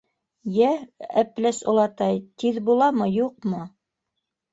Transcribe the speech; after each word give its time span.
—Йә, 0.59 0.69
Әпләс 1.21 1.59
олатай, 1.73 2.17
тиҙ 2.45 2.57
буламы, 2.71 3.09
юҡмы? 3.17 3.61